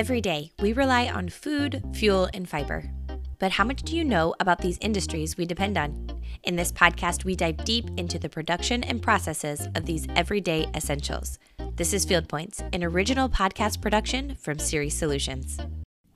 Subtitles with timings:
[0.00, 2.90] Every day, we rely on food, fuel, and fiber.
[3.38, 6.22] But how much do you know about these industries we depend on?
[6.44, 11.38] In this podcast, we dive deep into the production and processes of these everyday essentials.
[11.76, 15.58] This is Field Points, an original podcast production from Ceres Solutions.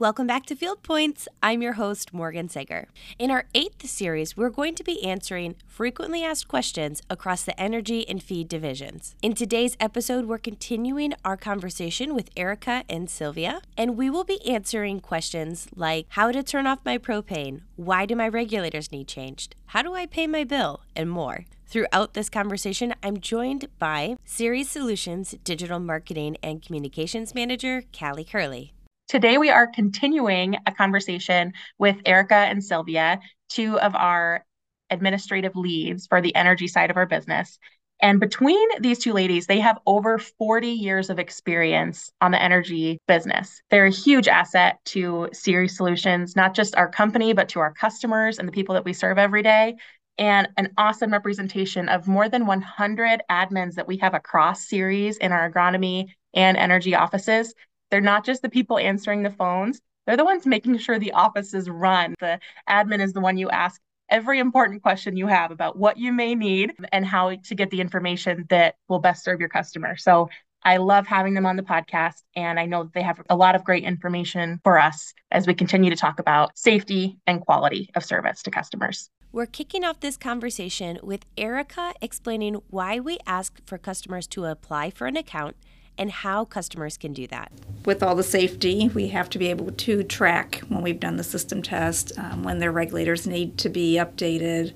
[0.05, 1.29] Welcome back to Field Points.
[1.43, 2.89] I'm your host, Morgan Sager.
[3.19, 8.07] In our eighth series, we're going to be answering frequently asked questions across the energy
[8.07, 9.15] and feed divisions.
[9.23, 14.47] In today's episode, we're continuing our conversation with Erica and Sylvia, and we will be
[14.47, 19.57] answering questions like how to turn off my propane, why do my regulators need changed,
[19.69, 21.47] how do I pay my bill, and more.
[21.67, 28.75] Throughout this conversation, I'm joined by Ceres Solutions Digital Marketing and Communications Manager, Callie Curley.
[29.15, 34.45] Today, we are continuing a conversation with Erica and Sylvia, two of our
[34.91, 37.61] administrative leads for the energy side of our business.
[38.03, 42.99] And between these two ladies, they have over 40 years of experience on the energy
[43.07, 43.63] business.
[43.71, 48.41] They're a huge asset to Ceres Solutions, not just our company, but to our customers
[48.41, 49.77] and the people that we serve every day.
[50.19, 55.31] And an awesome representation of more than 100 admins that we have across Ceres in
[55.31, 57.55] our agronomy and energy offices
[57.91, 61.69] they're not just the people answering the phones, they're the ones making sure the offices
[61.69, 62.15] run.
[62.21, 66.13] The admin is the one you ask every important question you have about what you
[66.13, 69.97] may need and how to get the information that will best serve your customer.
[69.97, 70.29] So
[70.63, 73.55] I love having them on the podcast, and I know that they have a lot
[73.55, 78.05] of great information for us as we continue to talk about safety and quality of
[78.05, 79.11] service to customers.
[79.31, 84.91] We're kicking off this conversation with Erica explaining why we ask for customers to apply
[84.91, 85.57] for an account
[85.97, 87.53] and how customers can do that.
[87.85, 91.25] With all the safety, we have to be able to track when we've done the
[91.25, 94.73] system test, um, when their regulators need to be updated.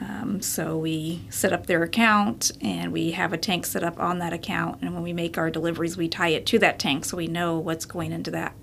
[0.00, 4.18] Um, so we set up their account and we have a tank set up on
[4.18, 4.82] that account.
[4.82, 7.58] And when we make our deliveries, we tie it to that tank so we know
[7.58, 8.54] what's going into that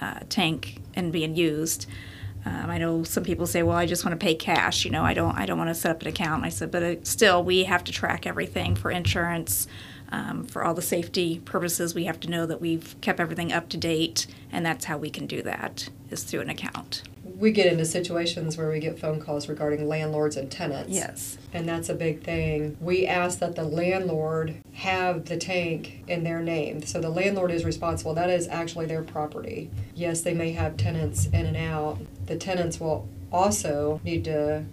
[0.00, 1.86] uh, tank and being used.
[2.46, 5.02] Um, I know some people say, "Well, I just want to pay cash." You know,
[5.02, 5.34] I don't.
[5.36, 6.44] I don't want to set up an account.
[6.44, 9.66] I said, but uh, still, we have to track everything for insurance,
[10.14, 13.68] um, for all the safety purposes, we have to know that we've kept everything up
[13.70, 17.02] to date, and that's how we can do that is through an account.
[17.36, 20.90] We get into situations where we get phone calls regarding landlords and tenants.
[20.90, 21.36] Yes.
[21.52, 22.76] And that's a big thing.
[22.80, 26.82] We ask that the landlord have the tank in their name.
[26.82, 28.14] So the landlord is responsible.
[28.14, 29.68] That is actually their property.
[29.96, 31.98] Yes, they may have tenants in and out.
[32.26, 34.64] The tenants will also need to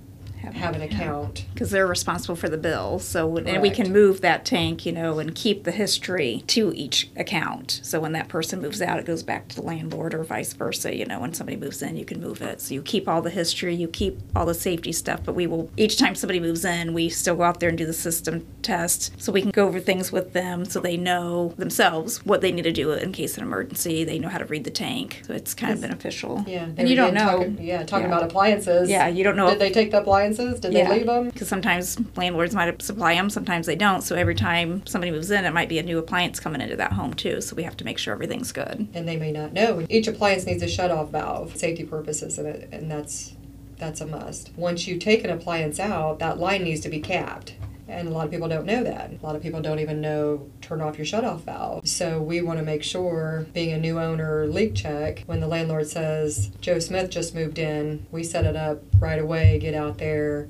[0.42, 3.00] have, have an account because they're responsible for the bill.
[3.00, 7.10] So and we can move that tank, you know, and keep the history to each
[7.16, 7.80] account.
[7.84, 10.96] So when that person moves out, it goes back to the landlord, or vice versa.
[10.96, 12.62] You know, when somebody moves in, you can move it.
[12.62, 15.22] So you keep all the history, you keep all the safety stuff.
[15.24, 17.86] But we will each time somebody moves in, we still go out there and do
[17.86, 22.26] the system test, so we can go over things with them, so they know themselves
[22.26, 24.04] what they need to do in case of an emergency.
[24.04, 26.44] They know how to read the tank, so it's kind of beneficial.
[26.48, 27.38] Yeah, and you don't know.
[27.38, 28.16] Talking, yeah, talking yeah.
[28.16, 28.90] about appliances.
[28.90, 29.50] Yeah, you don't know.
[29.50, 30.31] Did they take the appliance?
[30.32, 30.60] Appliances?
[30.60, 30.90] Did yeah.
[30.90, 31.30] they leave them?
[31.30, 34.02] Because sometimes landlords might supply them, sometimes they don't.
[34.02, 36.94] So every time somebody moves in, it might be a new appliance coming into that
[36.94, 37.42] home too.
[37.42, 38.88] So we have to make sure everything's good.
[38.94, 39.86] And they may not know.
[39.90, 43.36] Each appliance needs a shut-off valve, safety purposes, and, it, and that's
[43.78, 44.52] that's a must.
[44.56, 47.56] Once you take an appliance out, that line needs to be capped.
[47.92, 49.12] And a lot of people don't know that.
[49.12, 51.86] A lot of people don't even know turn off your shutoff valve.
[51.88, 55.88] So we want to make sure, being a new owner leak check, when the landlord
[55.88, 60.48] says, Joe Smith just moved in, we set it up right away, get out there,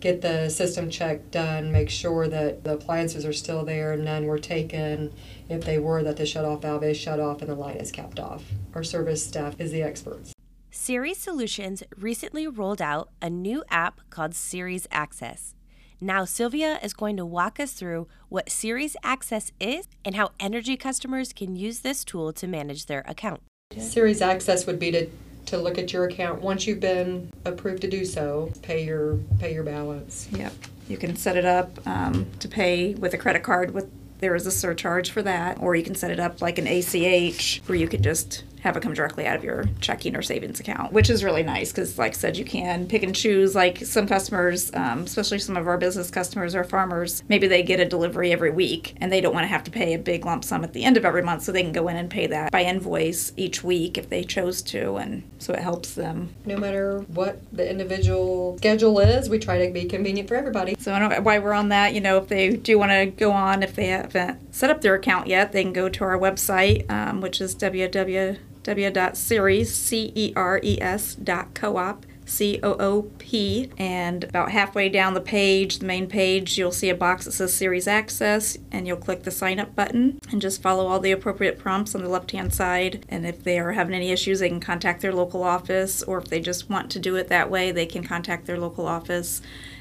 [0.00, 4.38] get the system check done, make sure that the appliances are still there, none were
[4.38, 5.12] taken.
[5.48, 8.18] If they were, that the shutoff valve is shut off and the line is capped
[8.18, 8.44] off.
[8.74, 10.32] Our service staff is the experts.
[10.70, 15.54] Ceres Solutions recently rolled out a new app called Ceres Access.
[16.00, 20.76] Now, Sylvia is going to walk us through what Ceres Access is and how energy
[20.76, 23.42] customers can use this tool to manage their account.
[23.76, 25.08] Ceres Access would be to,
[25.46, 29.52] to look at your account once you've been approved to do so, pay your pay
[29.52, 30.28] your balance.
[30.30, 30.52] Yep.
[30.88, 34.46] You can set it up um, to pay with a credit card with there is
[34.46, 37.86] a surcharge for that, or you can set it up like an ACH where you
[37.86, 41.24] could just have it come directly out of your checking or savings account, which is
[41.24, 43.54] really nice because, like I said, you can pick and choose.
[43.54, 47.80] Like some customers, um, especially some of our business customers or farmers, maybe they get
[47.80, 50.44] a delivery every week and they don't want to have to pay a big lump
[50.44, 52.52] sum at the end of every month, so they can go in and pay that
[52.52, 56.34] by invoice each week if they chose to, and so it helps them.
[56.44, 60.76] No matter what the individual schedule is, we try to be convenient for everybody.
[60.78, 61.94] So I don't know why we're on that.
[61.94, 64.94] You know, if they do want to go on, if they haven't set up their
[64.94, 71.54] account yet, they can go to our website, um, which is www www.ceres, C-E-R-E-S dot
[71.54, 73.70] co-op, C O O P.
[73.78, 77.54] And about halfway down the page, the main page, you'll see a box that says
[77.54, 81.58] Ceres Access, and you'll click the sign up button and just follow all the appropriate
[81.58, 83.04] prompts on the left hand side.
[83.08, 86.26] And if they are having any issues, they can contact their local office, or if
[86.26, 89.40] they just want to do it that way, they can contact their local office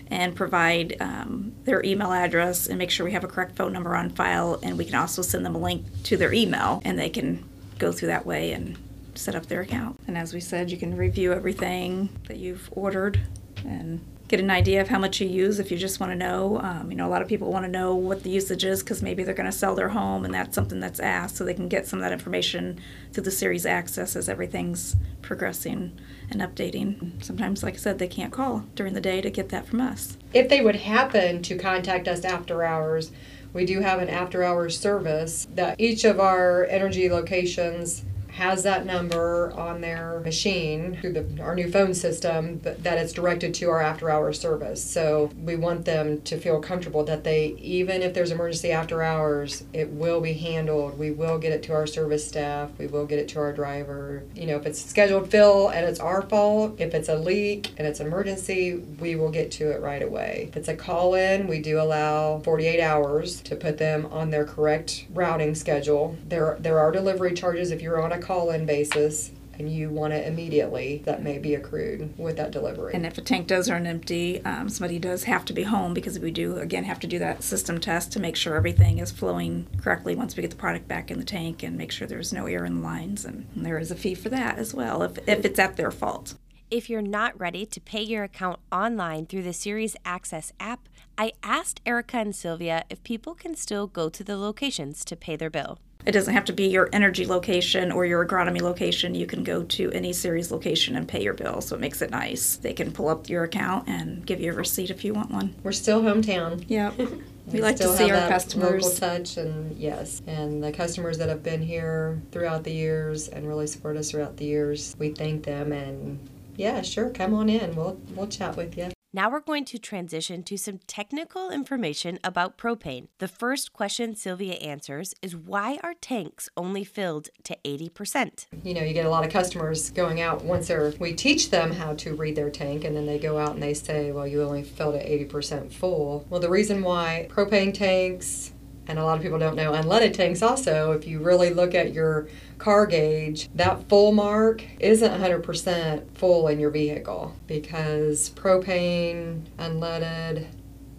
[0.09, 3.93] and provide um, their email address and make sure we have a correct phone number
[3.93, 4.57] on file.
[4.63, 7.43] And we can also send them a link to their email and they can
[7.77, 8.77] go through that way and
[9.15, 9.99] set up their account.
[10.07, 13.19] And as we said, you can review everything that you've ordered
[13.65, 16.59] and get an idea of how much you use if you just want to know.
[16.59, 19.01] Um, you know, a lot of people want to know what the usage is because
[19.01, 21.69] maybe they're going to sell their home and that's something that's asked, so they can
[21.69, 22.79] get some of that information
[23.13, 25.97] through the Ceres access as everything's progressing
[26.29, 27.23] and updating.
[27.23, 30.17] Sometimes, like I said, they can't call during the day to get that from us.
[30.33, 33.11] If they would happen to contact us after hours,
[33.57, 38.05] we do have an after hours service that each of our energy locations
[38.37, 43.53] has that number on their machine through the, our new phone system that, it's directed
[43.53, 44.83] to our after hours service.
[44.83, 49.63] So we want them to feel comfortable that they, even if there's emergency after hours,
[49.73, 50.97] it will be handled.
[50.97, 52.71] We will get it to our service staff.
[52.77, 54.23] We will get it to our driver.
[54.35, 57.87] You know, if it's scheduled fill and it's our fault, if it's a leak and
[57.87, 60.47] it's an emergency, we will get to it right away.
[60.49, 64.45] If it's a call in, we do allow 48 hours to put them on their
[64.45, 66.17] correct routing schedule.
[66.27, 70.27] There, there are delivery charges if you're on a call-in basis and you want it
[70.27, 72.93] immediately, that may be accrued with that delivery.
[72.93, 76.19] And if a tank does run empty, um, somebody does have to be home because
[76.19, 79.65] we do, again, have to do that system test to make sure everything is flowing
[79.81, 82.45] correctly once we get the product back in the tank and make sure there's no
[82.45, 83.25] air in the lines.
[83.25, 85.89] And, and there is a fee for that as well if, if it's at their
[85.89, 86.35] fault.
[86.69, 91.33] If you're not ready to pay your account online through the Ceres Access app, I
[91.41, 95.49] asked Erica and Sylvia if people can still go to the locations to pay their
[95.49, 95.79] bill.
[96.05, 99.15] It doesn't have to be your energy location or your agronomy location.
[99.15, 102.11] You can go to any Ceres location and pay your bill, so it makes it
[102.11, 102.55] nice.
[102.55, 105.55] They can pull up your account and give you a receipt if you want one.
[105.63, 106.63] We're still hometown.
[106.67, 106.93] Yep.
[107.47, 108.83] We like to see our customers.
[108.83, 113.47] Local touch and yes, and the customers that have been here throughout the years and
[113.47, 116.19] really support us throughout the years, we thank them and
[116.57, 117.73] yeah, sure, come on in.
[117.73, 118.89] We'll we'll chat with you.
[119.13, 123.07] Now we're going to transition to some technical information about propane.
[123.19, 128.47] The first question Sylvia answers is why are tanks only filled to 80%?
[128.63, 131.71] You know, you get a lot of customers going out once they're, we teach them
[131.71, 134.43] how to read their tank and then they go out and they say, well, you
[134.43, 136.25] only filled it 80% full.
[136.29, 138.51] Well, the reason why propane tanks,
[138.87, 141.93] and a lot of people don't know unleaded tanks also, if you really look at
[141.93, 150.47] your car gauge, that full mark isn't 100% full in your vehicle because propane, unleaded,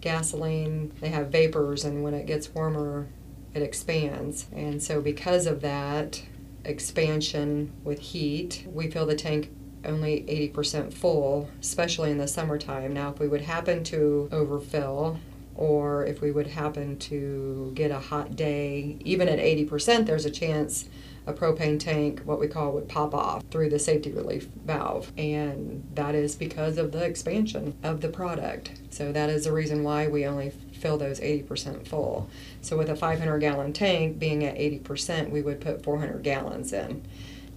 [0.01, 3.09] gasoline, they have vapors, and when it gets warmer,
[3.55, 4.47] it expands.
[4.53, 6.23] And so, because of that
[6.65, 9.51] expansion with heat, we fill the tank
[9.85, 10.23] only
[10.55, 12.93] 80% full, especially in the summertime.
[12.93, 15.19] Now, if we would happen to overfill,
[15.59, 20.31] or if we would happen to get a hot day, even at 80%, there's a
[20.31, 20.89] chance
[21.27, 25.13] a propane tank, what we call, would pop off through the safety relief valve.
[25.19, 28.81] And that is because of the expansion of the product.
[28.89, 32.31] So that is the reason why we only fill those 80% full.
[32.63, 37.03] So with a 500 gallon tank being at 80%, we would put 400 gallons in.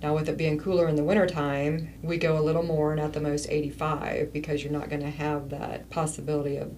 [0.01, 3.13] Now, with it being cooler in the wintertime, we go a little more and at
[3.13, 6.73] the most 85 because you're not going to have that possibility of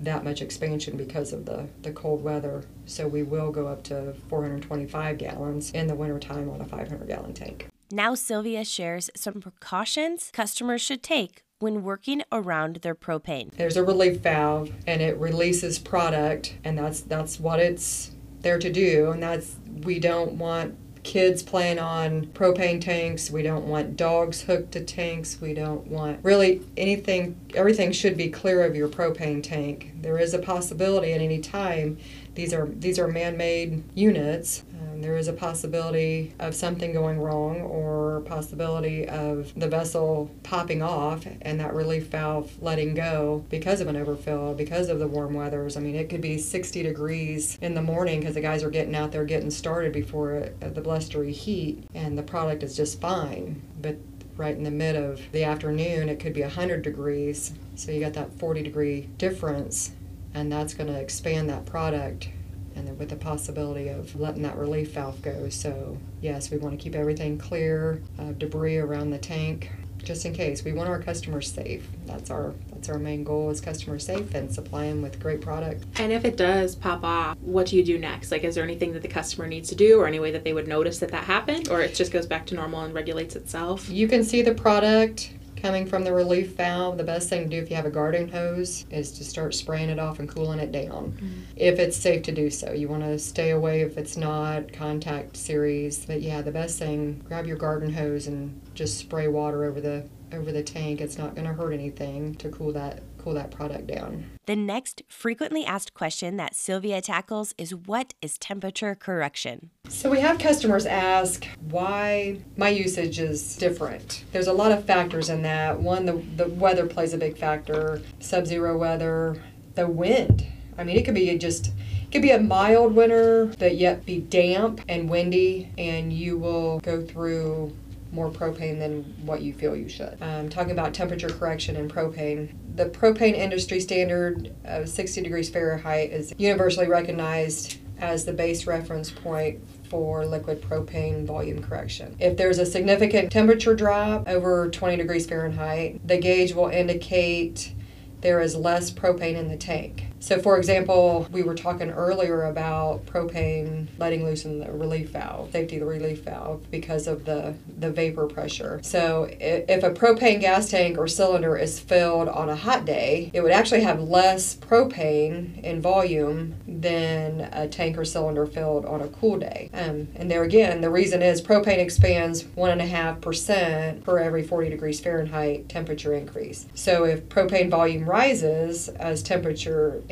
[0.00, 2.64] that much expansion because of the, the cold weather.
[2.84, 7.34] So we will go up to 425 gallons in the wintertime on a 500 gallon
[7.34, 7.68] tank.
[7.90, 13.50] Now, Sylvia shares some precautions customers should take when working around their propane.
[13.52, 18.10] There's a relief valve and it releases product and that's that's what it's
[18.40, 20.76] there to do and that's we don't want
[21.06, 23.30] kids playing on propane tanks.
[23.30, 25.40] We don't want dogs hooked to tanks.
[25.40, 29.92] We don't want really anything, everything should be clear of your propane tank.
[30.02, 31.98] There is a possibility at any time.
[32.34, 34.64] These are these are man-made units.
[34.96, 40.82] Um, there is a possibility of something going wrong or possibility of the vessel popping
[40.82, 45.34] off and that relief valve letting go because of an overfill, because of the warm
[45.34, 45.76] weathers.
[45.76, 48.94] I mean, it could be 60 degrees in the morning because the guys are getting
[48.94, 53.62] out there getting started before uh, the blustery heat and the product is just fine.
[53.80, 53.96] But
[54.36, 57.52] right in the mid of the afternoon, it could be 100 degrees.
[57.74, 59.92] So you got that 40 degree difference
[60.34, 62.28] and that's going to expand that product
[62.76, 65.48] and then with the possibility of letting that relief valve go.
[65.48, 69.70] So, yes, we want to keep everything clear, uh, debris around the tank,
[70.04, 70.62] just in case.
[70.62, 71.88] We want our customers safe.
[72.06, 75.84] That's our that's our main goal is customer safe and supply them with great product.
[75.98, 78.30] And if it does pop off, what do you do next?
[78.30, 80.52] Like, is there anything that the customer needs to do, or any way that they
[80.52, 83.88] would notice that that happened, or it just goes back to normal and regulates itself?
[83.88, 85.30] You can see the product
[85.66, 88.28] coming from the relief valve, the best thing to do if you have a garden
[88.28, 91.10] hose is to start spraying it off and cooling it down.
[91.10, 91.40] Mm-hmm.
[91.56, 92.70] If it's safe to do so.
[92.72, 96.06] You want to stay away if it's not contact Ceres.
[96.06, 100.08] But yeah, the best thing, grab your garden hose and just spray water over the
[100.32, 101.00] over the tank.
[101.00, 104.24] It's not going to hurt anything to cool that cool that product down.
[104.46, 109.70] The next frequently asked question that Sylvia tackles is what is temperature correction?
[109.88, 114.24] So we have customers ask why my usage is different.
[114.30, 115.80] There's a lot of factors in that.
[115.80, 119.42] One, the, the weather plays a big factor, sub zero weather,
[119.74, 120.46] the wind.
[120.78, 121.72] I mean, it could be just
[122.04, 126.78] it could be a mild winter, but yet be damp and windy, and you will
[126.78, 127.74] go through
[128.12, 130.16] more propane than what you feel you should.
[130.20, 136.12] Um, talking about temperature correction and propane, the propane industry standard of 60 degrees Fahrenheit
[136.12, 142.14] is universally recognized as the base reference point for liquid propane volume correction.
[142.18, 147.72] If there's a significant temperature drop over 20 degrees Fahrenheit, the gauge will indicate
[148.20, 150.05] there is less propane in the tank.
[150.26, 155.52] So, for example, we were talking earlier about propane letting loose in the relief valve,
[155.52, 158.80] safety of the relief valve, because of the, the vapor pressure.
[158.82, 163.40] So, if a propane gas tank or cylinder is filled on a hot day, it
[163.40, 169.08] would actually have less propane in volume than a tank or cylinder filled on a
[169.08, 169.70] cool day.
[169.72, 175.68] Um, and there again, the reason is propane expands 1.5% per every 40 degrees Fahrenheit
[175.68, 176.66] temperature increase.
[176.74, 180.02] So, if propane volume rises as temperature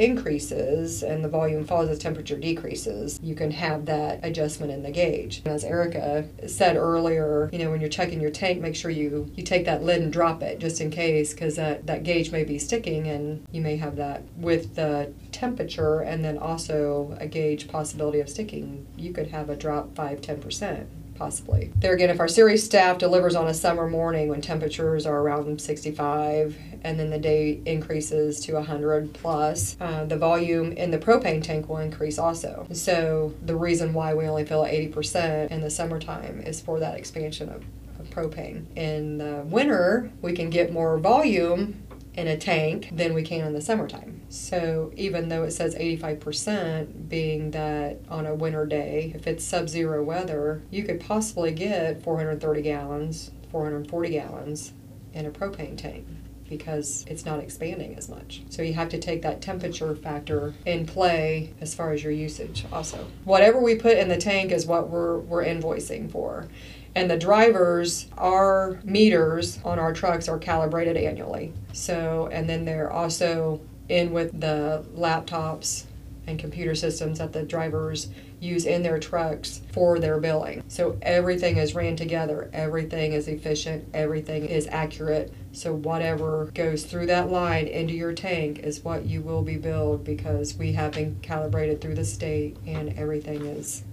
[1.03, 5.43] and the volume falls as temperature decreases, you can have that adjustment in the gauge.
[5.45, 9.31] And as Erica said earlier, you know, when you're checking your tank, make sure you,
[9.35, 12.45] you take that lid and drop it just in case because that, that gauge may
[12.45, 17.69] be sticking and you may have that with the temperature and then also a gauge
[17.69, 18.87] possibility of sticking.
[18.97, 21.73] You could have a drop 5 10% possibly.
[21.77, 25.61] There again, if our Ceres staff delivers on a summer morning when temperatures are around
[25.61, 31.43] 65 and then the day increases to 100 plus, uh, the volume in the propane
[31.43, 32.67] tank will increase also.
[32.73, 36.97] So the reason why we only fill at 80% in the summertime is for that
[36.97, 37.65] expansion of,
[37.99, 38.65] of propane.
[38.77, 41.84] In the winter, we can get more volume
[42.15, 44.23] in a tank than we can in the summertime.
[44.29, 50.03] So even though it says 85% being that on a winter day, if it's sub-zero
[50.03, 54.73] weather, you could possibly get 430 gallons, 440 gallons
[55.13, 56.07] in a propane tank
[56.49, 58.43] because it's not expanding as much.
[58.51, 62.65] So you have to take that temperature factor in play as far as your usage
[62.73, 63.07] also.
[63.25, 66.47] Whatever we put in the tank is what we're we're invoicing for.
[66.97, 71.53] And the drivers, our meters on our trucks are calibrated annually.
[71.73, 75.85] So, and then they're also in with the laptops
[76.27, 78.09] and computer systems that the drivers
[78.41, 80.63] use in their trucks for their billing.
[80.69, 85.33] So everything is ran together, everything is efficient, everything is accurate.
[85.53, 90.05] So whatever goes through that line into your tank is what you will be billed
[90.05, 93.85] because we have been calibrated through the state and everything is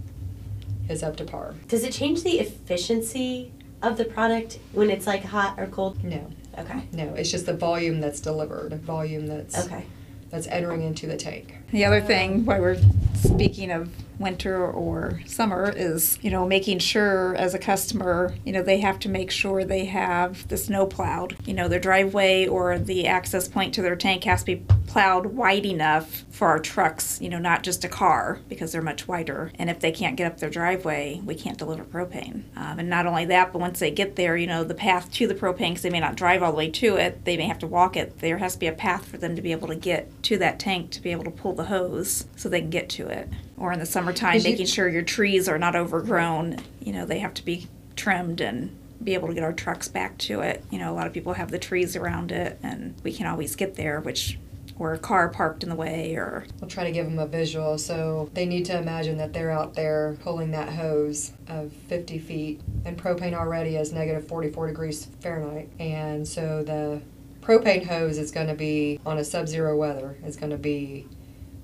[0.92, 1.56] is up to par.
[1.68, 6.04] Does it change the efficiency of the product when it's like hot or cold?
[6.04, 6.30] No.
[6.58, 6.84] Okay.
[6.92, 9.86] No, it's just the volume that's delivered, volume that's okay.
[10.30, 11.56] that's entering into the tank.
[11.72, 12.78] The other thing, why we're
[13.22, 13.90] speaking of
[14.22, 19.00] winter or summer is, you know, making sure as a customer, you know, they have
[19.00, 21.36] to make sure they have the snow plowed.
[21.46, 25.28] You know, their driveway or the access point to their tank has to be plowed
[25.28, 29.52] wide enough for our trucks, you know, not just a car because they're much wider.
[29.56, 32.44] And if they can't get up their driveway, we can't deliver propane.
[32.56, 35.28] Um, and not only that, but once they get there, you know, the path to
[35.28, 37.60] the propane, because they may not drive all the way to it, they may have
[37.60, 38.20] to walk it.
[38.20, 40.60] There has to be a path for them to be able to get to that
[40.60, 43.72] tank to be able to pull the hose so they can get to it or
[43.72, 46.58] in the summertime, making sure your trees are not overgrown.
[46.80, 50.18] You know, they have to be trimmed and be able to get our trucks back
[50.20, 50.64] to it.
[50.72, 53.56] You know, a lot of people have the trees around it, and we can always
[53.56, 54.38] get there, which
[54.82, 57.78] or a car parked in the way or we'll try to give them a visual
[57.78, 62.62] so they need to imagine that they're out there pulling that hose of 50 feet
[62.84, 67.00] and propane already is negative 44 degrees fahrenheit and so the
[67.42, 71.08] propane hose is going to be on a sub-zero weather it's going to be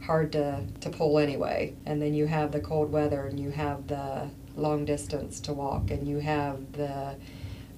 [0.08, 1.76] hard to, to pull anyway.
[1.86, 5.92] And then you have the cold weather and you have the long distance to walk
[5.92, 7.16] and you have the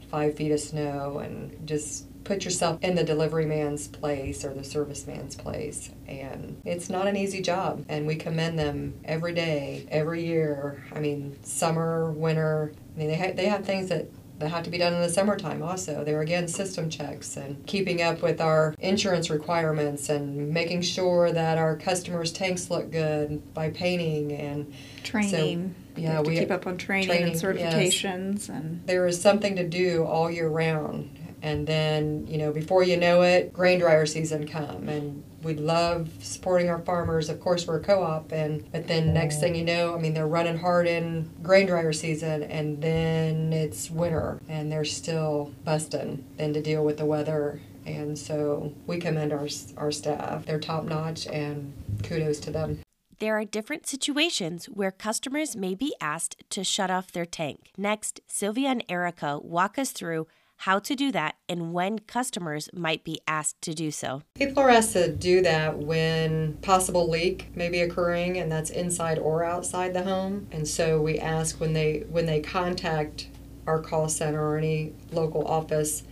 [0.09, 4.63] five feet of snow and just put yourself in the delivery man's place or the
[4.63, 5.89] service man's place.
[6.07, 7.83] And it's not an easy job.
[7.89, 10.85] And we commend them every day every year.
[10.93, 14.07] I mean summer winter i mean they, ha- they have things that
[14.39, 16.03] that have to be done in the summertime also.
[16.03, 21.31] There are again system checks and keeping up with our insurance requirements and making sure
[21.31, 25.75] that our customers' tanks look good by painting and training.
[25.95, 28.49] So, yeah, we keep up on training, training and certifications yes.
[28.49, 31.09] and there is something to do all year round
[31.41, 36.09] And then, you know, before you know it, grain dryer season come and we love
[36.21, 37.29] supporting our farmers.
[37.29, 40.27] Of course, we're a co-op, and but then next thing you know, I mean, they're
[40.27, 46.53] running hard in grain dryer season, and then it's winter, and they're still busting then
[46.53, 47.61] to deal with the weather.
[47.85, 50.45] And so we commend our our staff.
[50.45, 52.79] They're top notch, and kudos to them.
[53.19, 57.71] There are different situations where customers may be asked to shut off their tank.
[57.77, 60.27] Next, Sylvia and Erica walk us through
[60.59, 64.23] how to do that, and when customers might be asked to do so.
[64.35, 69.17] People are asked to do that when possible leak may be occurring and that's inside
[69.17, 70.47] or outside the home.
[70.51, 73.27] And so we ask when they when they contact
[73.65, 76.03] our call center or any local office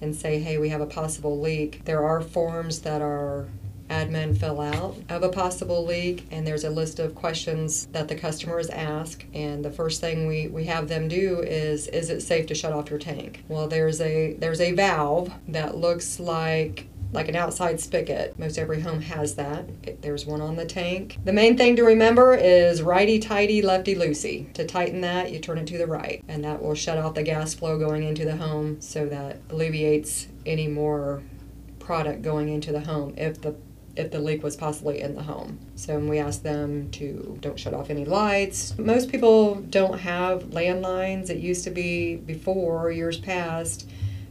[0.00, 3.48] and say, "Hey, we have a possible leak." There are forms that are
[3.90, 8.14] admin fill out of a possible leak and there's a list of questions that the
[8.14, 12.46] customers ask and the first thing we, we have them do is is it safe
[12.46, 17.28] to shut off your tank well there's a there's a valve that looks like like
[17.28, 18.38] an outside spigot.
[18.38, 20.00] Most every home has that.
[20.02, 21.18] There's one on the tank.
[21.24, 24.52] The main thing to remember is righty tighty, lefty loosey.
[24.54, 27.22] To tighten that, you turn it to the right, and that will shut off the
[27.22, 31.22] gas flow going into the home so that alleviates any more
[31.78, 33.56] product going into the home if the
[34.00, 35.58] if the leak was possibly in the home.
[35.76, 38.76] So we asked them to don't shut off any lights.
[38.78, 41.30] Most people don't have landlines.
[41.30, 43.88] It used to be before years past.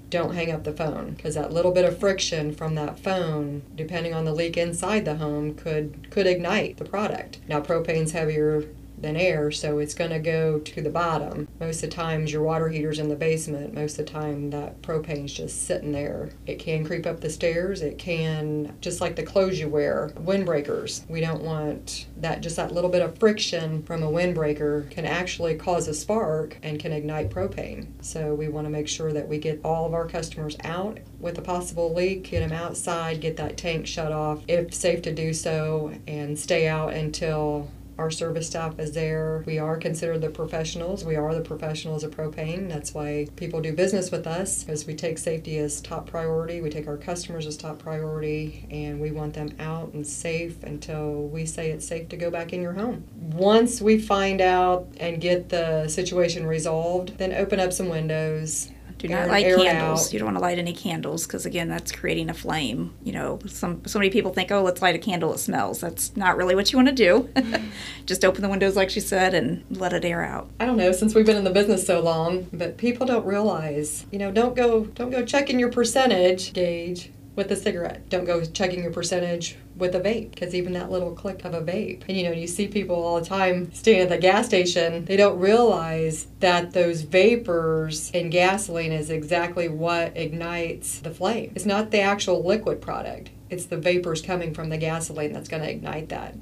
[0.10, 4.14] Don't hang up the phone because that little bit of friction from that phone, depending
[4.14, 7.40] on the leak inside the home, could could ignite the product.
[7.48, 8.66] Now propane's heavier
[9.02, 11.48] than air, so it's going to go to the bottom.
[11.60, 13.74] Most of the times, your water heater's in the basement.
[13.74, 16.30] Most of the time, that propane's just sitting there.
[16.46, 17.82] It can creep up the stairs.
[17.82, 21.10] It can, just like the clothes you wear, windbreakers.
[21.10, 25.56] We don't want that, just that little bit of friction from a windbreaker can actually
[25.56, 27.88] cause a spark and can ignite propane.
[28.02, 31.38] So we want to make sure that we get all of our customers out with
[31.38, 35.34] a possible leak, get them outside, get that tank shut off if safe to do
[35.34, 39.44] so, and stay out until our service staff is there.
[39.46, 41.04] We are considered the professionals.
[41.04, 42.70] We are the professionals of propane.
[42.70, 46.62] That's why people do business with us because we take safety as top priority.
[46.62, 51.24] We take our customers as top priority and we want them out and safe until
[51.28, 53.04] we say it's safe to go back in your home.
[53.16, 59.08] Once we find out and get the situation resolved, then open up some windows, do
[59.08, 60.12] not light candles.
[60.14, 62.94] You don't want to light any candles because again, that's creating a flame.
[63.04, 65.34] You know, some so many people think, oh, let's light a candle.
[65.34, 65.80] It smells.
[65.80, 67.30] That's not really what you want to do.
[67.34, 67.70] Mm-hmm.
[68.06, 70.50] Just open the windows, like she said, and let it air out.
[70.60, 70.92] I don't know.
[70.92, 74.06] Since we've been in the business so long, but people don't realize.
[74.12, 78.10] You know, don't go don't go checking your percentage gauge with a cigarette.
[78.10, 81.62] Don't go checking your percentage with a vape because even that little click of a
[81.62, 82.04] vape.
[82.10, 85.16] And you know, you see people all the time standing at the gas station, they
[85.16, 91.54] don't realize that those vapors in gasoline is exactly what ignites the flame.
[91.56, 95.64] It's not the actual liquid product, it's the vapors coming from the gasoline that's going
[95.64, 96.36] to ignite that.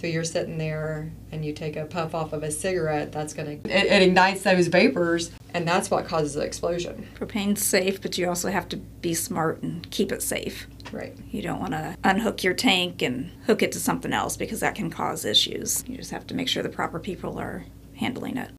[0.00, 3.60] So you're sitting there and you take a puff off of a cigarette, that's going
[3.60, 7.06] to, it, it, ignites those vapors and that's what causes the explosion.
[7.16, 10.66] Propane's safe, but you also have to be smart and keep it safe.
[10.90, 11.14] Right.
[11.30, 14.74] You don't want to unhook your tank and hook it to something else because that
[14.74, 15.84] can cause issues.
[15.86, 18.52] You just have to make sure the proper people are handling it.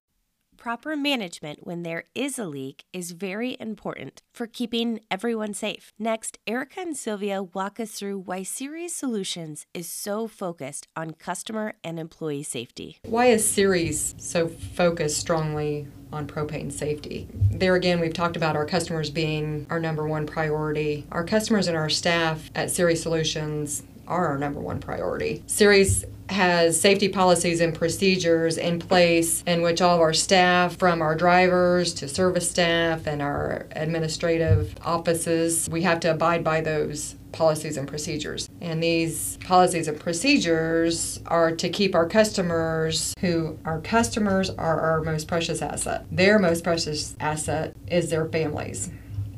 [0.61, 5.91] Proper management when there is a leak is very important for keeping everyone safe.
[5.97, 11.73] Next, Erica and Sylvia walk us through why Ceres Solutions is so focused on customer
[11.83, 12.99] and employee safety.
[13.01, 17.27] Why is Ceres so focused strongly on propane safety.
[17.51, 21.05] There again, we've talked about our customers being our number one priority.
[21.11, 25.41] Our customers and our staff at Ceres Solutions are our number one priority.
[25.47, 31.01] Ceres has safety policies and procedures in place in which all of our staff, from
[31.01, 37.15] our drivers to service staff and our administrative offices, we have to abide by those
[37.31, 38.49] policies and procedures.
[38.61, 45.01] And these policies and procedures are to keep our customers, who our customers are our
[45.01, 46.05] most precious asset.
[46.11, 48.89] Their most precious asset is their families.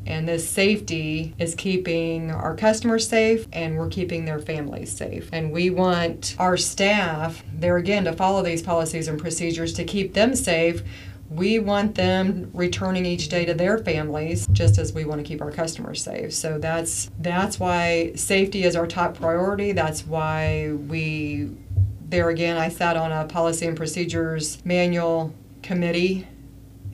[0.05, 5.29] And this safety is keeping our customers safe and we're keeping their families safe.
[5.31, 10.13] And we want our staff, there again, to follow these policies and procedures to keep
[10.13, 10.83] them safe.
[11.29, 15.41] We want them returning each day to their families just as we want to keep
[15.41, 16.33] our customers safe.
[16.33, 19.71] So that's that's why safety is our top priority.
[19.71, 21.49] That's why we
[22.09, 26.27] there again I sat on a policy and procedures manual committee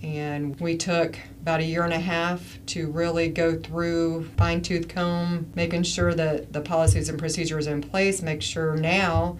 [0.01, 4.87] and we took about a year and a half to really go through fine tooth
[4.87, 9.37] comb, making sure that the policies and procedures in place, make sure now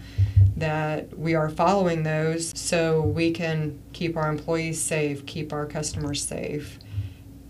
[0.58, 6.26] that we are following those so we can keep our employees safe, keep our customers
[6.26, 6.80] safe.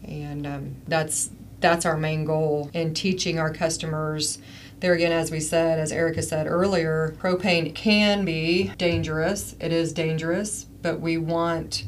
[0.03, 4.39] And um, that's that's our main goal in teaching our customers.
[4.79, 9.55] There again, as we said, as Erica said earlier, propane can be dangerous.
[9.59, 11.83] It is dangerous, but we want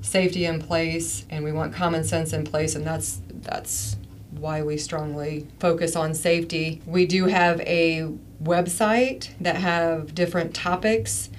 [0.00, 3.96] safety in place and we want common sense in place, and that's that's
[4.32, 6.80] why we strongly focus on safety.
[6.86, 11.30] We do have a website that have different topics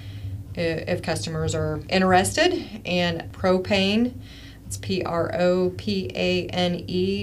[0.54, 4.12] if customers are interested and propane
[4.66, 5.74] it's p-r-o-p-a-n-e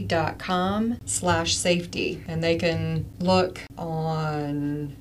[0.02, 4.95] dot com slash safety and they can look on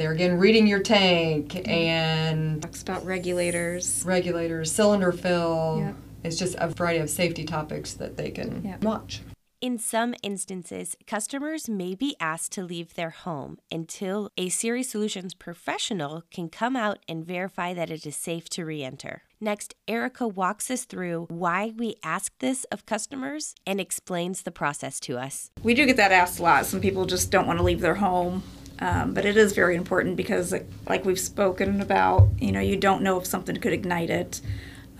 [0.00, 5.94] they're again reading your tank and talks about regulators regulators cylinder fill yep.
[6.24, 8.82] it's just a variety of safety topics that they can yep.
[8.82, 9.20] watch
[9.60, 15.34] in some instances, customers may be asked to leave their home until a Ceres Solutions
[15.34, 19.22] professional can come out and verify that it is safe to re enter.
[19.38, 24.98] Next, Erica walks us through why we ask this of customers and explains the process
[25.00, 25.50] to us.
[25.62, 26.64] We do get that asked a lot.
[26.64, 28.42] Some people just don't want to leave their home.
[28.80, 30.54] Um, but it is very important because,
[30.88, 34.40] like we've spoken about, you know, you don't know if something could ignite it.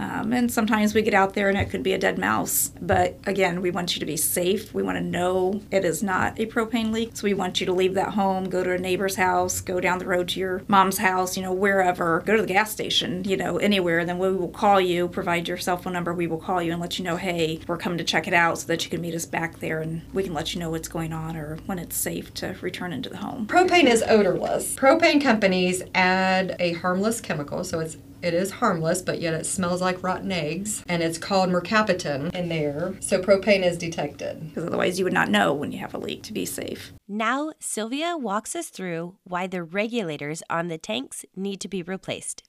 [0.01, 2.73] Um, and sometimes we get out there and it could be a dead mouse.
[2.81, 4.73] But again, we want you to be safe.
[4.73, 7.11] We want to know it is not a propane leak.
[7.15, 9.99] So we want you to leave that home, go to a neighbor's house, go down
[9.99, 13.37] the road to your mom's house, you know, wherever, go to the gas station, you
[13.37, 14.05] know, anywhere.
[14.07, 16.15] Then we will call you, provide your cell phone number.
[16.15, 18.59] We will call you and let you know, hey, we're coming to check it out
[18.59, 20.89] so that you can meet us back there and we can let you know what's
[20.89, 23.47] going on or when it's safe to return into the home.
[23.47, 24.77] Propane is odorless.
[24.77, 29.81] Propane companies add a harmless chemical, so it's it is harmless, but yet it smells
[29.81, 32.95] like rotten eggs, and it's called mercaptan in there.
[33.01, 34.49] So propane is detected.
[34.49, 36.93] Because otherwise, you would not know when you have a leak to be safe.
[37.09, 42.43] Now, Sylvia walks us through why the regulators on the tanks need to be replaced.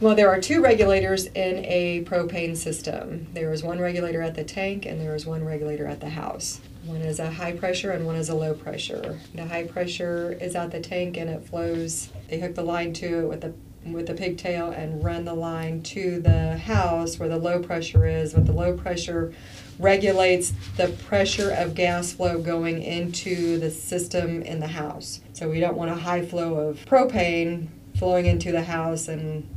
[0.00, 3.26] Well, there are two regulators in a propane system.
[3.32, 6.60] There is one regulator at the tank, and there is one regulator at the house.
[6.84, 9.18] One is a high pressure and one is a low pressure.
[9.34, 12.08] The high pressure is at the tank and it flows.
[12.28, 13.52] They hook the line to it with a
[13.84, 18.34] with the pigtail and run the line to the house where the low pressure is.
[18.34, 19.32] But the low pressure
[19.78, 25.20] regulates the pressure of gas flow going into the system in the house.
[25.32, 29.48] So we don't want a high flow of propane flowing into the house and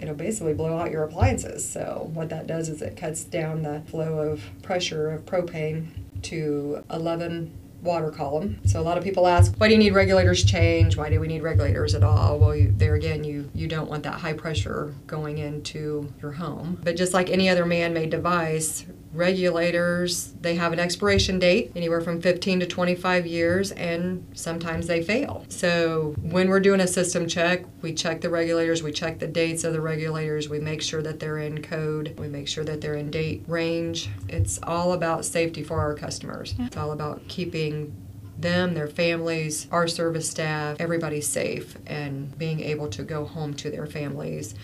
[0.00, 1.68] it'll basically blow out your appliances.
[1.68, 5.88] So what that does is it cuts down the flow of pressure of propane
[6.22, 8.60] to 11 water column.
[8.64, 10.96] So a lot of people ask, why do you need regulators change?
[10.96, 12.38] Why do we need regulators at all?
[12.38, 16.80] Well, you, there again, you you don't want that high pressure going into your home.
[16.82, 22.20] But just like any other man-made device, regulators they have an expiration date anywhere from
[22.20, 25.44] 15 to 25 years and sometimes they fail.
[25.48, 29.64] So when we're doing a system check we check the regulators we check the dates
[29.64, 32.94] of the regulators we make sure that they're in code we make sure that they're
[32.94, 34.10] in date range.
[34.28, 36.54] It's all about safety for our customers.
[36.58, 37.94] It's all about keeping
[38.38, 43.70] them, their families, our service staff, everybody safe and being able to go home to
[43.70, 44.54] their families.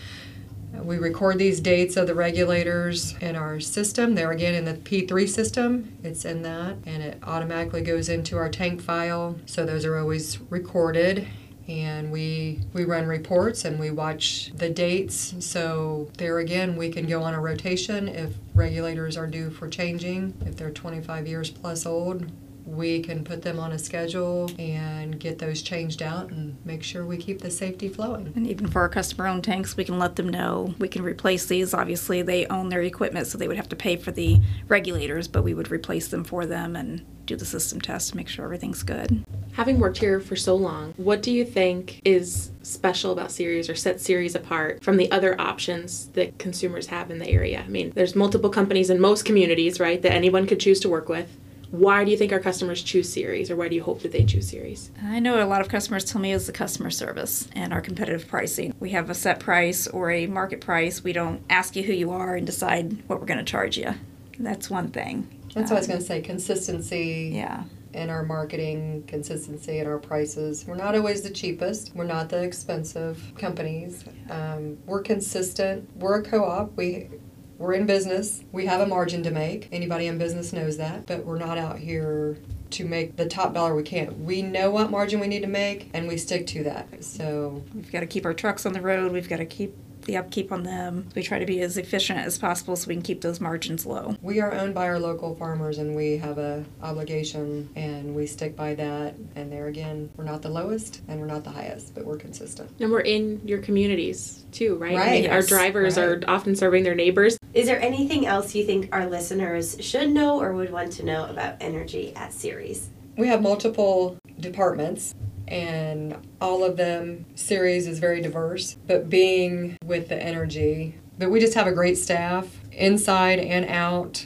[0.83, 4.15] We record these dates of the regulators in our system.
[4.15, 5.97] They're again in the P3 system.
[6.03, 9.37] It's in that, and it automatically goes into our tank file.
[9.45, 11.27] So those are always recorded
[11.67, 17.07] and we we run reports and we watch the dates so there again we can
[17.07, 21.85] go on a rotation if regulators are due for changing if they're 25 years plus
[21.85, 22.31] old
[22.65, 27.05] we can put them on a schedule and get those changed out and make sure
[27.05, 28.33] we keep the safety flowing.
[28.35, 31.45] And even for our customer owned tanks, we can let them know we can replace
[31.45, 31.73] these.
[31.73, 35.43] Obviously, they own their equipment, so they would have to pay for the regulators, but
[35.43, 38.83] we would replace them for them and do the system test to make sure everything's
[38.83, 39.23] good.
[39.53, 43.75] Having worked here for so long, what do you think is special about Ceres or
[43.75, 47.63] sets Ceres apart from the other options that consumers have in the area?
[47.65, 51.09] I mean, there's multiple companies in most communities, right, that anyone could choose to work
[51.09, 51.29] with
[51.71, 54.23] why do you think our customers choose Ceres or why do you hope that they
[54.23, 57.73] choose Ceres I know a lot of customers tell me it's the customer service and
[57.73, 58.73] our competitive pricing.
[58.79, 61.03] We have a set price or a market price.
[61.03, 63.93] We don't ask you who you are and decide what we're going to charge you.
[64.39, 65.27] That's one thing.
[65.53, 67.31] That's um, what I was going to say consistency.
[67.33, 67.63] Yeah.
[67.93, 70.65] In our marketing, consistency in our prices.
[70.67, 71.95] We're not always the cheapest.
[71.95, 74.03] We're not the expensive companies.
[74.29, 75.89] Um, we're consistent.
[75.95, 76.75] We're a co op.
[76.75, 77.09] We
[77.57, 78.43] we're in business.
[78.51, 79.69] We have a margin to make.
[79.71, 82.37] Anybody in business knows that, but we're not out here
[82.71, 84.25] to make the top dollar we can.
[84.25, 87.03] We know what margin we need to make and we stick to that.
[87.03, 89.11] So we've got to keep our trucks on the road.
[89.11, 91.09] We've got to keep the upkeep on them.
[91.15, 94.15] We try to be as efficient as possible so we can keep those margins low.
[94.21, 98.55] We are owned by our local farmers and we have a obligation and we stick
[98.55, 99.15] by that.
[99.35, 102.69] And there again, we're not the lowest and we're not the highest, but we're consistent.
[102.79, 104.93] And we're in your communities too, right?
[104.95, 106.03] I Right, mean, Our drivers right.
[106.07, 107.37] are often serving their neighbors.
[107.53, 111.25] Is there anything else you think our listeners should know or would want to know
[111.25, 112.89] about energy at Ceres?
[113.17, 115.13] We have multiple departments
[115.47, 121.39] and all of them Ceres is very diverse, but being with the energy, but we
[121.39, 124.25] just have a great staff inside and out.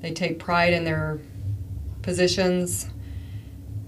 [0.00, 1.20] They take pride in their
[2.02, 2.88] positions.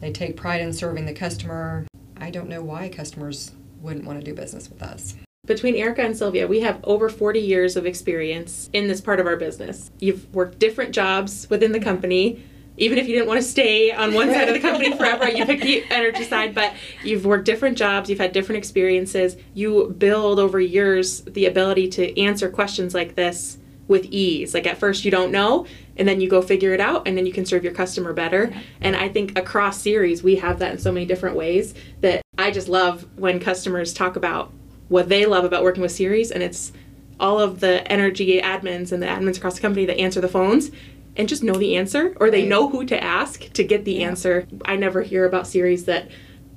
[0.01, 1.87] They take pride in serving the customer.
[2.17, 5.15] I don't know why customers wouldn't want to do business with us.
[5.47, 9.27] Between Erica and Sylvia, we have over 40 years of experience in this part of
[9.27, 9.91] our business.
[9.99, 12.45] You've worked different jobs within the company.
[12.79, 15.45] Even if you didn't want to stay on one side of the company forever, you
[15.45, 19.37] picked the energy side, but you've worked different jobs, you've had different experiences.
[19.53, 24.55] You build over years the ability to answer questions like this with ease.
[24.55, 27.27] Like at first you don't know, and then you go figure it out, and then
[27.27, 28.55] you can serve your customer better.
[28.81, 32.53] And I think across Ceres, we have that in so many different ways that I
[32.53, 34.53] just love when customers talk about
[34.89, 36.73] what they love about working with Ceres, and it's
[37.19, 40.71] all of the energy admins and the admins across the company that answer the phones
[41.19, 42.49] and just know the answer or they Right.
[42.49, 44.47] know who to ask to get the answer.
[44.65, 46.09] I never hear about Ceres that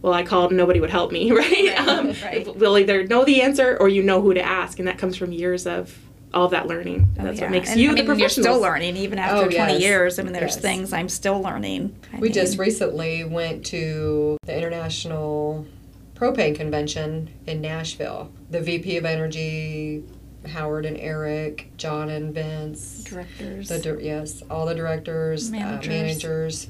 [0.03, 1.75] well, I called and nobody would help me, right?
[1.87, 2.55] um, right.
[2.55, 5.31] We'll either know the answer or you know who to ask, and that comes from
[5.31, 5.95] years of
[6.33, 7.07] all of that learning.
[7.19, 7.45] Oh, That's yeah.
[7.45, 9.81] what makes And, you I the mean, you're still learning even after Oh, 20 yes.
[9.81, 10.17] years.
[10.17, 10.61] I mean, there's Yes.
[10.61, 11.95] things I'm still learning.
[12.13, 15.67] I We mean, just recently went to the International
[16.15, 18.31] Propane Convention in Nashville.
[18.49, 20.03] The VP of Energy,
[20.47, 23.69] Howard and Eric, John and Vince, directors.
[23.69, 25.87] the di- yes, all the directors, Managers.
[25.87, 26.67] Uh, managers,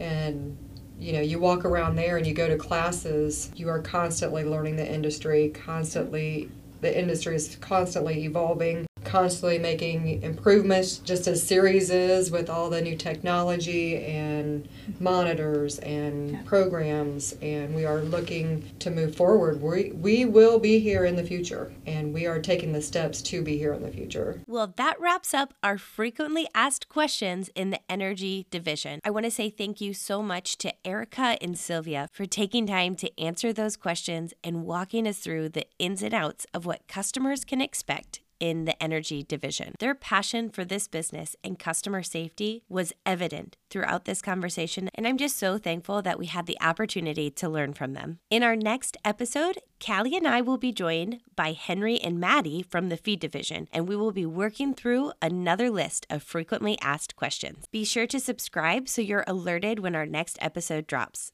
[0.00, 0.56] and
[0.98, 3.50] you know, you walk around there and you go to classes.
[3.56, 5.50] You are constantly learning the industry.
[5.50, 8.86] Constantly, the industry is constantly evolving.
[9.04, 16.30] Constantly making improvements, just as Ceres is with all the new technology and monitors and
[16.30, 16.42] Yeah.
[16.44, 17.36] programs.
[17.42, 19.62] And we are looking to move forward.
[19.62, 23.42] We we will be here in the future, and we are taking the steps to
[23.42, 24.40] be here in the future.
[24.46, 29.00] Well, that wraps up our frequently asked questions in the energy division.
[29.04, 32.96] I want to say thank you so much to Erica and Sylvia for taking time
[32.96, 37.44] to answer those questions and walking us through the ins and outs of what customers
[37.44, 39.74] can expect in the energy division.
[39.78, 45.18] Their passion for this business and customer safety was evident throughout this conversation, and I'm
[45.18, 48.18] just so thankful that we had the opportunity to learn from them.
[48.30, 52.88] In our next episode, Callie and I will be joined by Henry and Maddie from
[52.88, 57.66] the feed division, and we will be working through another list of frequently asked questions.
[57.70, 61.32] Be sure to subscribe so you're alerted when our next episode drops.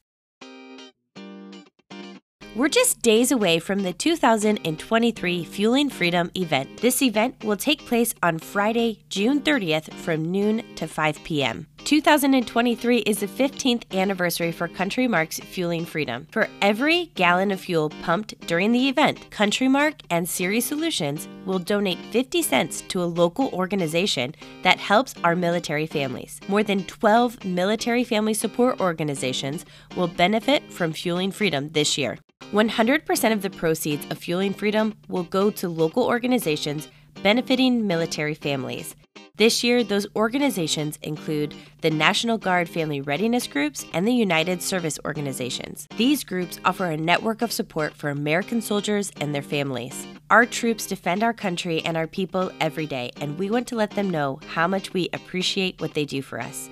[2.53, 6.81] We're just days away from the 2023 Fueling Freedom event.
[6.81, 11.67] This event will take place on Friday, June 30th from noon to 5 p.m.
[11.85, 16.27] 2023 is the 15th anniversary for Country Mark's Fueling Freedom.
[16.29, 21.57] For every gallon of fuel pumped during the event, Country Mark and Series Solutions will
[21.57, 26.41] donate 50 cents to a local organization that helps our military families.
[26.49, 32.17] More than 12 military family support organizations will benefit from Fueling Freedom this year.
[32.51, 36.89] 100% of the proceeds of Fueling Freedom will go to local organizations
[37.23, 38.95] benefiting military families.
[39.37, 44.99] This year, those organizations include the National Guard Family Readiness Groups and the United Service
[45.05, 45.87] Organizations.
[45.95, 50.05] These groups offer a network of support for American soldiers and their families.
[50.29, 53.91] Our troops defend our country and our people every day, and we want to let
[53.91, 56.69] them know how much we appreciate what they do for us.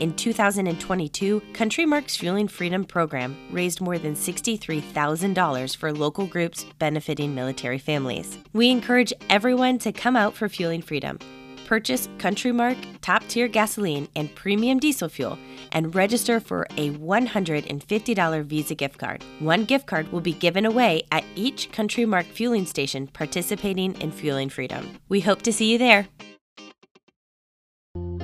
[0.00, 7.34] In 2022, Country Mark's Fueling Freedom program raised more than $63,000 for local groups benefiting
[7.34, 8.38] military families.
[8.54, 11.18] We encourage everyone to come out for Fueling Freedom.
[11.66, 15.38] Purchase Country Mark top tier gasoline and premium diesel fuel
[15.72, 19.22] and register for a $150 Visa gift card.
[19.38, 24.12] One gift card will be given away at each Country Mark fueling station participating in
[24.12, 24.98] Fueling Freedom.
[25.10, 26.08] We hope to see you there.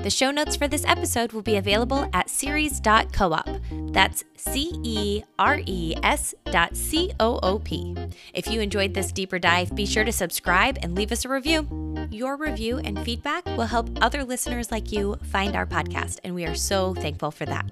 [0.07, 3.61] The show notes for this episode will be available at ceres.coop.
[3.93, 7.93] That's C E R E S dot C O O P.
[8.33, 11.67] If you enjoyed this deeper dive, be sure to subscribe and leave us a review.
[12.13, 16.47] Your review and feedback will help other listeners like you find our podcast, and we
[16.47, 17.69] are so thankful for that.